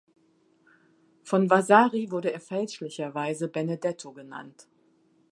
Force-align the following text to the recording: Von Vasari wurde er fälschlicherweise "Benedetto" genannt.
Von 1.21 1.47
Vasari 1.51 2.09
wurde 2.09 2.33
er 2.33 2.39
fälschlicherweise 2.41 3.47
"Benedetto" 3.49 4.11
genannt. 4.13 4.67